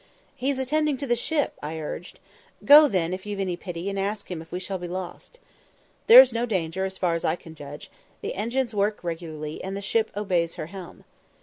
"He's 0.35 0.57
attending 0.57 0.97
to 0.97 1.05
the 1.05 1.15
ship," 1.15 1.59
I 1.61 1.79
urged. 1.79 2.19
"Go 2.65 2.87
then, 2.87 3.13
if 3.13 3.27
you've 3.27 3.39
any 3.39 3.55
pity, 3.55 3.87
and 3.87 3.99
ask 3.99 4.31
him 4.31 4.41
if 4.41 4.51
we 4.51 4.59
shall 4.59 4.79
be 4.79 4.87
lost." 4.87 5.37
"There's 6.07 6.33
no 6.33 6.47
danger, 6.47 6.85
as 6.85 6.97
far 6.97 7.13
as 7.13 7.23
I 7.23 7.35
can 7.35 7.53
judge; 7.53 7.91
the 8.21 8.33
engines 8.33 8.73
work 8.73 9.03
regularly, 9.03 9.63
and 9.63 9.77
the 9.77 9.79
ship 9.81 10.09
obeys 10.17 10.55
her 10.55 10.65
helm." 10.73 11.03